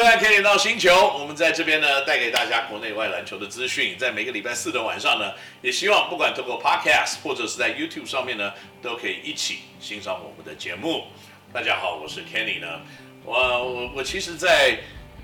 [0.00, 3.98] 收看《Kenny NOW 星球》，我们在这边呢，带给大家国内外篮球的资讯。
[3.98, 11.04] 在每个礼拜四的晚上呢，也希望不管透过 Podcast 或者是在 YouTube 上面呢，都可以一起欣赏我们的节目。
[11.52, 12.80] 大家好，我是 Kenny 呢。
[13.26, 14.78] 我我我其实，在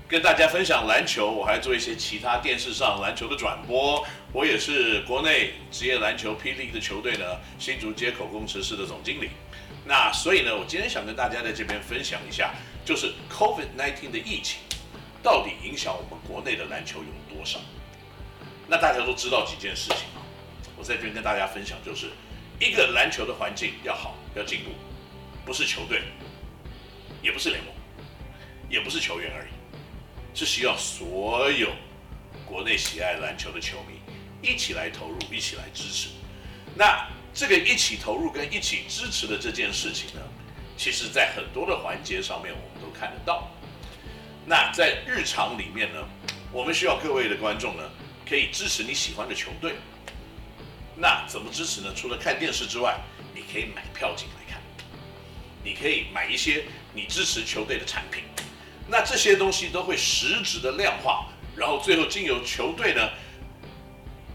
[0.07, 4.05] 跟大家分享篮球，我还做一些其他电视上篮球的转播。
[4.31, 7.25] 我也是国内职业篮球霹雳的球队呢，
[7.57, 9.31] 新竹街口工程师的总经理。
[9.85, 12.53] 那所以呢，我今天想跟大家在这边分享一下。
[12.85, 14.61] 就是 COVID-19 的疫情，
[15.23, 17.59] 到底影响我们国内的篮球有多少？
[18.67, 20.19] 那大家都知道几件事情啊，
[20.77, 22.09] 我在这边跟大家分享，就是
[22.59, 24.71] 一个篮球的环境要好要进步，
[25.45, 26.01] 不是球队，
[27.21, 27.73] 也不是联盟，
[28.69, 31.69] 也不是球员而已，是需要所有
[32.45, 33.99] 国内喜爱篮球的球迷
[34.41, 36.09] 一起来投入，一起来支持。
[36.75, 40.21] 那这个一起投入跟一起支持的这件事情呢，
[40.77, 43.49] 其实，在很多的环节上面，我们都看得到。
[44.49, 45.99] 那在日常里面呢，
[46.53, 47.83] 我们需要各位的观众呢，
[48.25, 49.75] 可以支持你喜欢的球队。
[50.95, 51.91] 那怎么支持呢？
[51.93, 52.97] 除了看电视之外，
[53.35, 54.61] 你可以买票进来看，
[55.61, 58.23] 你可以买一些你支持球队的产品。
[58.87, 63.09] 那这些东西都会实质的量化，然后最后经由球队呢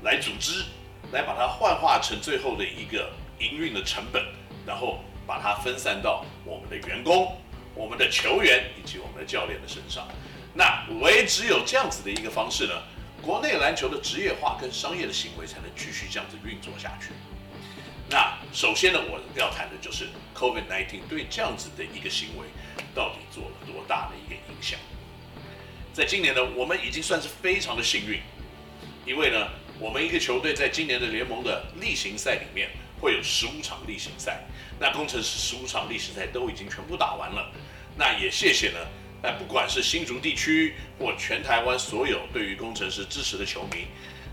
[0.03, 0.63] 来组织，
[1.11, 4.23] 来把它幻化成最后的一个营运的成本，
[4.67, 5.03] 然后。
[5.25, 7.41] 把它分散到我们的员工、
[7.75, 10.07] 我们的球员以及我们的教练的身上。
[10.55, 12.83] 那唯只有这样子的一个方式呢，
[13.23, 17.13] 国内篮球的职业化跟商业的行为才能继续这样子运作下去。
[18.11, 22.47] 那首先呢，我要谈的就是 COVID-19 对这样子的一个行为
[22.95, 24.79] 到底做了多大的一个影响。
[25.95, 28.21] 在今年呢，我们已经算是非常的幸运，
[29.07, 29.49] 因为呢，
[29.83, 32.71] 我们一个球队在今年的联盟的例行赛里面。
[33.03, 34.45] 会有十五场例行赛，
[34.79, 37.51] 那工程师十五场例行赛都已经全部打完了，
[37.97, 38.79] 那也谢谢呢，
[39.21, 43.89] 那不管是新竹地区或全台湾所有对于工程师支持的球迷，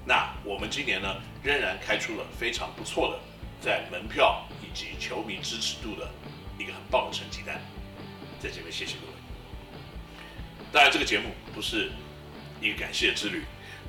[0.06, 3.20] 那我们今年呢仍然开出了非常不错的
[3.60, 6.08] 在门票以及球迷支持度的
[6.60, 7.60] 一个很棒的成绩单，
[8.40, 9.14] 在这边谢谢各位。
[10.72, 11.90] 当然这个节目不是
[12.62, 13.42] 一个感谢之旅，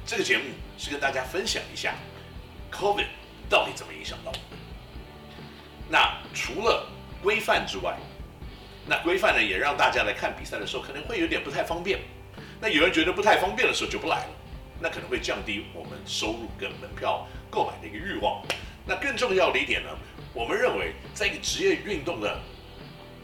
[0.06, 0.44] 这个节目
[0.76, 1.94] 是跟大家分享一下
[2.72, 3.06] COVID
[3.48, 4.58] 到底怎么影响到我们。
[5.88, 6.86] 那除了
[7.22, 7.96] 规范之外，
[8.86, 12.00] 那规范呢也让大家来看比赛的时候可能会有点不太方便。
[12.60, 14.30] 那有人觉得不太方便的时候就不来了，
[14.80, 18.42] 那可能会降低我们收入跟门票购买的一个欲望。
[18.86, 19.88] 那更重要的一点呢，
[20.32, 22.40] 我们认为在一个职业运动的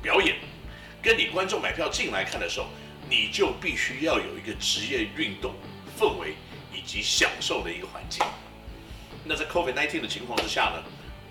[0.00, 0.36] 表演，
[1.02, 2.66] 跟你观众买票进来看的时候，
[3.08, 5.54] 你就必须要有一个职业运动
[5.98, 6.34] 氛围
[6.86, 8.24] 及享受的一个环境。
[9.24, 10.82] 那在 COVID-19 的情况之下呢，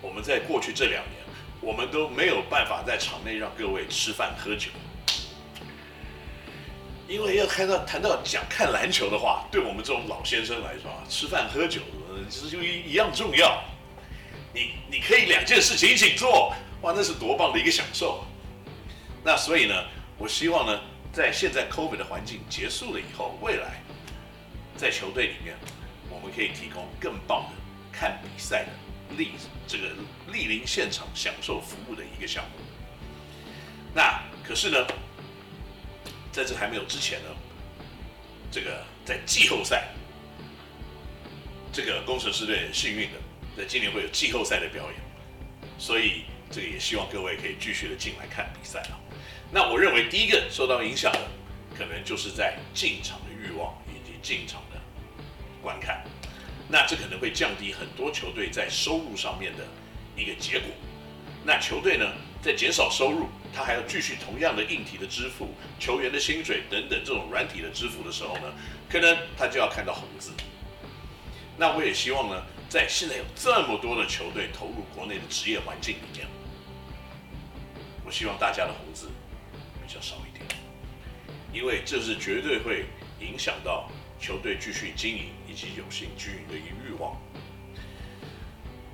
[0.01, 1.25] 我们在过去这两年。
[1.61, 4.69] 我们都没有办法在场内让各位吃饭喝酒，
[7.07, 11.81] 因为要看到谈到讲看篮球的话，对我们这种老先生来说啊，吃饭喝酒
[12.29, 13.63] 其实就一一样重要。
[14.53, 18.23] 你你可以两件事情一起做，哇，那是多棒的一个享受。
[19.23, 19.73] 那所以呢，
[20.19, 20.79] 我希望呢，
[21.11, 23.81] 在现在 COVID 的环境结束了以后，未来
[24.77, 25.55] 在球队里面，
[26.09, 27.55] 我们可以提供更棒的
[27.91, 28.69] 看比赛的。
[29.15, 29.27] 莅
[29.67, 29.89] 这个
[30.33, 32.49] 莅临现场享受服务的一个项目。
[33.93, 34.87] 那可是呢，
[36.31, 37.29] 在这还没有之前呢，
[38.51, 39.89] 这个在季后赛，
[41.71, 43.19] 这个工程师队很幸运的，
[43.55, 44.99] 在今年会有季后赛的表演，
[45.77, 48.97] 所以这个也希望各位可以继续的进来看比赛啊。
[49.51, 51.29] 那我认为第一个受到影响的，
[51.77, 53.19] 可能就是在进场
[54.25, 54.81] 进场的
[55.61, 56.03] 观看。
[56.67, 59.63] 那这可能会降低很多球队在收入上面的
[60.17, 60.69] 一个结果。
[61.43, 68.51] 那球队呢，在减少收入，他还要继续同样的硬体的支付、球员的薪水等等这种软体的支付的时候呢，
[68.89, 70.31] 可能他就要看到红字。
[71.55, 76.25] 那我也希望呢，在现在有这么多的球队投入国内的职业环境里面，
[78.03, 79.11] 我希望大家的红字
[79.85, 80.43] 比较少一点，
[81.53, 82.85] 因为这是绝对会
[83.19, 83.87] 影响到
[84.25, 85.25] 球队继续经营。
[85.47, 87.15] 以及有幸经营的一个欲望，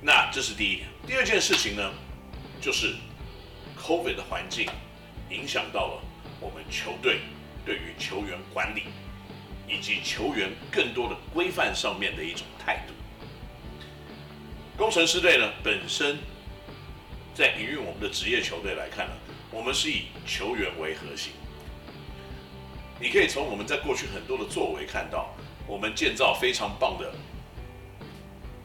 [0.00, 0.84] 那这是第一。
[1.04, 1.92] 第二件事情呢，
[2.60, 2.94] 就是
[3.76, 4.68] COVID 的环境
[5.28, 6.02] 影响到了
[6.38, 7.18] 我们球队
[7.66, 8.84] 对于球员管理
[9.66, 12.94] 以及球员更多的规范上面的一种态度。
[14.76, 16.18] 工程师队呢，本身
[17.34, 19.12] 在营运我们的职业球队来看呢，
[19.50, 21.32] 我们是以球员为核心。
[23.02, 25.34] 你可以从我们在过去很多的作为看到。
[25.66, 27.14] 我们建造非常棒的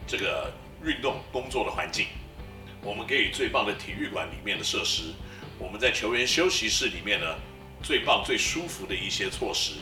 [0.07, 0.51] 这个
[0.83, 2.07] 运动工作的环境，
[2.81, 5.13] 我们给予最棒的体育馆里面的设施，
[5.59, 7.35] 我们在球员休息室里面呢，
[7.83, 9.73] 最棒最舒服的一些措施，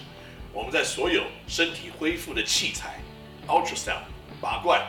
[0.54, 3.00] 我们在所有身体恢复的器材
[3.48, 4.04] ，ultrasound、
[4.42, 4.86] 拔罐、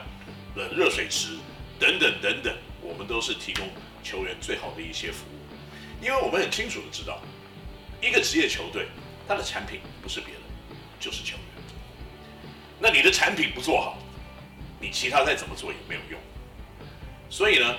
[0.56, 1.38] 冷热水池
[1.78, 3.68] 等等等等，我们都是提供
[4.02, 6.04] 球员最好的一些服务。
[6.04, 7.22] 因为我们很清楚的知道，
[8.02, 8.88] 一个职业球队，
[9.26, 10.40] 他的产品不是别的，
[11.00, 11.44] 就是球员。
[12.78, 13.98] 那你的产品不做好，
[14.80, 16.20] 你其他再怎么做也没有用。
[17.30, 17.74] 所以呢，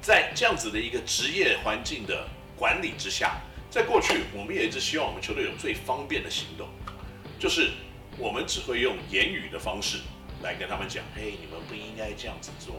[0.00, 3.40] 在这样子的一个职业环境的管理之下，
[3.70, 6.68] 在过去我们也一直希望我们球队有最方便的行动，
[7.38, 7.70] 就是
[8.18, 9.98] 我们只会用言语的方式
[10.42, 12.76] 来跟他们讲：嘿，你们不应该这样子做。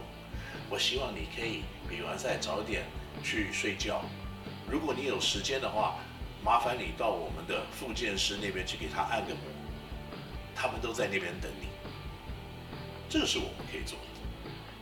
[0.70, 2.84] 我希望你可以比完赛早点
[3.24, 4.06] 去睡觉。
[4.70, 6.00] 如果你有时间的话，
[6.44, 9.42] 麻烦你到我们的复健师那边去给他按个摩，
[10.56, 11.68] 他们都在那边等你。
[13.10, 14.06] 这是我们可以做的。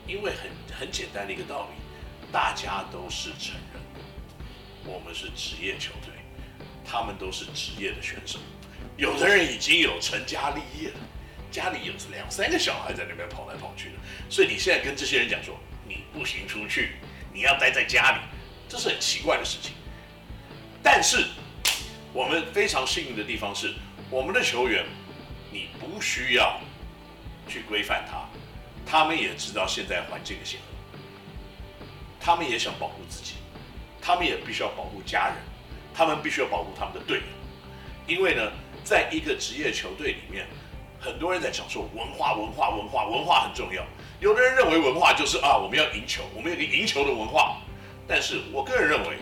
[0.07, 0.49] 因为很
[0.79, 3.81] 很简单的一个道理，大家都是成人，
[4.83, 6.11] 我们是职业球队，
[6.83, 8.39] 他们都是职业的选手，
[8.97, 10.99] 有的人已经有成家立业了，
[11.51, 13.95] 家里有两三个小孩在那边跑来跑去的，
[14.29, 15.55] 所以你现在跟这些人讲说
[15.87, 16.95] 你不行出去，
[17.31, 18.17] 你要待在家里，
[18.67, 19.73] 这是很奇怪的事情。
[20.83, 21.27] 但是
[22.13, 23.73] 我们非常幸运的地方是，
[24.09, 24.85] 我们的球员，
[25.49, 26.59] 你不需要
[27.47, 28.27] 去规范他。
[28.85, 31.85] 他们也知道现在环境的险恶，
[32.19, 33.35] 他们也想保护自己，
[34.01, 35.37] 他们也必须要保护家人，
[35.93, 37.23] 他们必须要保护他们的队友，
[38.07, 38.51] 因为呢，
[38.83, 40.45] 在一个职业球队里面，
[40.99, 43.85] 很多人在讲说文化、文化、文化，文化很重要。
[44.19, 47.61] 有的人认为文化就是啊，我们要赢球，我们有个赢球的文化。
[48.07, 49.15] 但是我个人认为，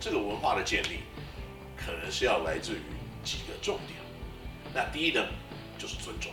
[0.00, 0.98] 这个文化的建立，
[1.84, 2.82] 可能是要来自于
[3.22, 3.98] 几个重点。
[4.72, 5.24] 那第一呢，
[5.78, 6.32] 就是尊重，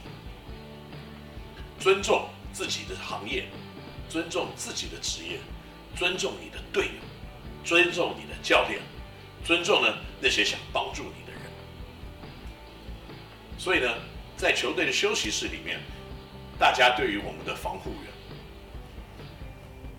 [1.80, 2.30] 尊重。
[2.53, 3.45] 自己的行业，
[4.09, 5.39] 尊重自己的职业，
[5.95, 6.92] 尊重你的队友，
[7.63, 8.81] 尊重你的教练，
[9.45, 11.42] 尊重呢那些想帮助你的人。
[13.57, 13.88] 所以呢，
[14.36, 15.80] 在球队的休息室里面，
[16.59, 18.12] 大家对于我们的防护员，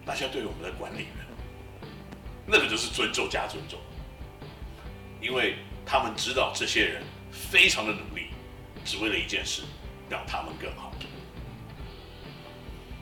[0.05, 1.27] 大家对于我们的管理员，
[2.45, 3.81] 那个就是尊重加尊重，
[5.23, 5.55] 因为
[5.87, 8.27] 他们知道这些人非常的努力，
[8.85, 9.63] 只为了一件事，
[10.11, 10.93] 让他们更好。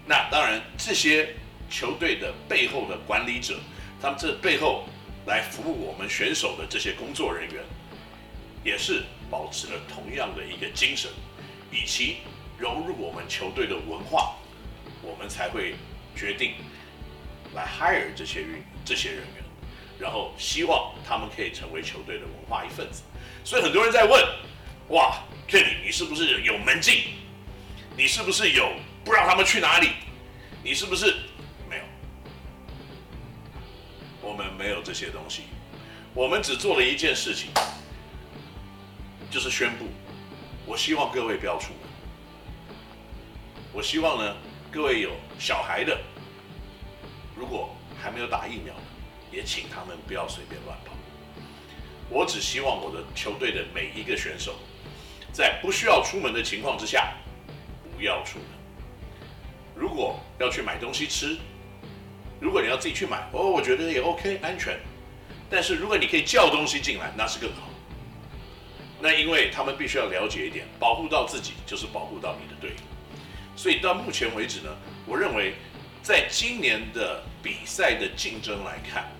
[0.06, 1.34] 那当然，这些
[1.70, 3.58] 球队的背后的管理者，
[4.02, 4.84] 他们这背后
[5.26, 7.62] 来服务我们选手的这些工作人员，
[8.64, 11.10] 也是保持了同样的一个精神，
[11.70, 12.16] 以及
[12.58, 14.34] 融入我们球队的文化，
[15.00, 15.76] 我们才会
[16.16, 16.54] 决定
[17.54, 19.44] 来 hire 这些运这些人员，
[20.00, 23.02] 然后希望他们可以成为球队的文化一份子。
[23.44, 24.24] 所以很多人在问，
[24.88, 27.02] 哇，Kenny，你是不是有门禁？
[27.96, 28.72] 你是不是有？
[29.04, 29.90] 不让他们去哪里？
[30.62, 31.16] 你是不是
[31.68, 31.82] 没有？
[34.22, 35.42] 我们没有这些东西，
[36.14, 37.50] 我们只做了一件事情，
[39.30, 39.86] 就是宣布：
[40.66, 41.76] 我希望各位不要出门。
[43.72, 44.36] 我希望呢，
[44.70, 45.98] 各位有小孩的，
[47.34, 48.74] 如果还没有打疫苗，
[49.30, 50.92] 也请他们不要随便乱跑。
[52.08, 54.56] 我只希望我的球队的每一个选手，
[55.32, 57.14] 在不需要出门的情况之下，
[57.96, 58.48] 不要出门。
[59.76, 61.38] 如果要去买东西吃，
[62.40, 64.78] 如果你要自己去买，哦，我觉得也 OK，安全。
[65.48, 67.68] 但是如果你可以叫东西进来，那是更好。
[69.00, 72.76] 那因为他们必须要了解一点，保护到自己就是保护到你的队友。
[73.56, 75.54] 所以到目前为止呢，我认为
[76.02, 79.10] 在今年的比赛的竞争来看，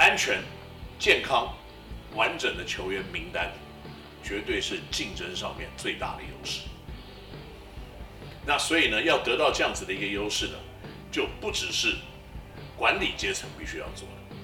[0.00, 0.42] 安全、
[0.98, 1.54] 健康、
[2.14, 3.52] 完整的球员名单，
[4.24, 6.62] 绝对是竞争上面最大的优势。
[8.46, 10.54] 那所以呢，要得到这样子的一个优势呢，
[11.12, 11.96] 就不只是
[12.78, 14.36] 管理阶层必须要做的，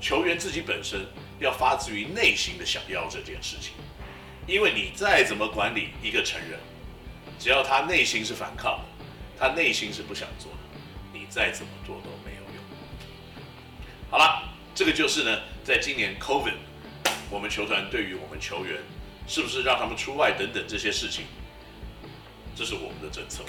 [0.00, 1.06] 球员自己本身
[1.38, 3.74] 要发自于内心的想要这件事情。
[4.48, 6.58] 因为你再怎么管理一个成人，
[7.38, 8.84] 只要他内心是反抗的，
[9.38, 10.58] 他内心是不想做的，
[11.12, 12.64] 你再怎么做都没有用。
[14.10, 14.43] 好了，
[14.74, 16.54] 这个就是呢，在今年 COVID，
[17.30, 18.80] 我们球团对于我们球员
[19.28, 21.26] 是不是让他们出外等等这些事情。
[22.56, 23.42] 这是我们的政策，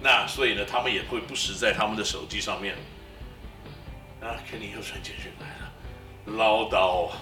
[0.00, 2.76] 那所以呢，他们也会不时在他们的手机上面，
[4.20, 7.16] 啊，Kenny 又传简讯来了，唠叨啊，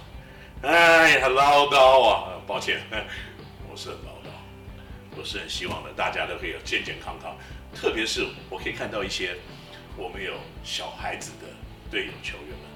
[0.62, 2.82] 哎呀，唠叨啊，抱歉，
[3.70, 7.34] 我是很唠叨，我是很希望呢，大家都可以健健康康，
[7.74, 9.36] 特别是我可以看到一些
[9.96, 11.46] 我们有小孩子的
[11.90, 12.68] 队友球员们，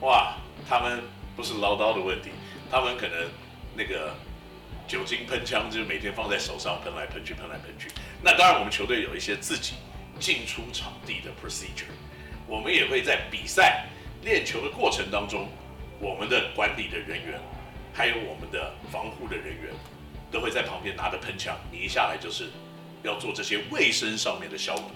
[0.00, 0.34] 哇，
[0.68, 1.02] 他们
[1.36, 2.30] 不是唠叨的问题，
[2.70, 3.28] 他们可能
[3.76, 4.14] 那个。
[4.88, 7.88] 酒精喷枪就是每天放在手上喷来喷去，喷来喷去。
[8.24, 9.74] 那当然，我们球队有一些自己
[10.18, 11.86] 进出场地的 procedure，
[12.48, 13.86] 我们也会在比赛
[14.24, 15.46] 练球的过程当中，
[16.00, 17.40] 我们的管理的人员
[17.94, 19.72] 还有我们的防护的人员，
[20.28, 22.50] 都会在旁边拿着喷枪，你一下来就是
[23.04, 24.90] 要做这些卫生上面的消毒。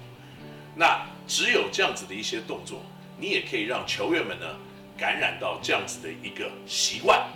[0.75, 2.83] 那只有这样子的一些动作，
[3.17, 4.57] 你也可以让球员们呢
[4.97, 7.29] 感染到这样子的一个习惯，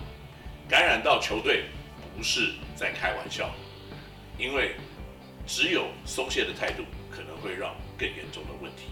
[0.69, 1.65] 感染到球队
[2.17, 3.51] 不是在开玩笑，
[4.39, 4.77] 因为
[5.47, 8.85] 只有松懈的态度可能会让更严重的问题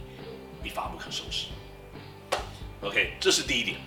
[0.65, 1.47] 一发不可收拾。
[2.83, 3.79] OK，这是第一点。